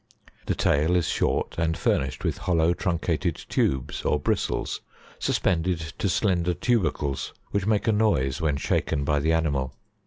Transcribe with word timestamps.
The 0.47 0.55
tail 0.55 0.95
is 0.95 1.07
short, 1.07 1.59
and 1.59 1.77
furnished 1.77 2.23
with 2.23 2.39
hollow 2.39 2.73
truncated 2.73 3.35
tubes 3.35 4.01
or 4.01 4.19
bristles, 4.19 4.81
suspended 5.19 5.93
to 5.99 6.09
slender 6.09 6.55
tubercles, 6.55 7.35
which 7.51 7.67
make 7.67 7.87
a 7.87 7.91
noise 7.91 8.41
when 8.41 8.57
shaken 8.57 9.03
by 9.03 9.19
the 9.19 9.31
animal. 9.33 9.73